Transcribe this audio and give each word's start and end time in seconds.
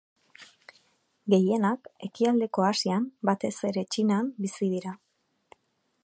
Gehienak 1.33 1.89
ekialdeko 2.07 2.65
Asian, 2.69 3.05
batez 3.31 3.53
ere 3.69 3.83
Txinan, 3.93 4.31
bizi 4.47 4.71
dira. 4.75 4.95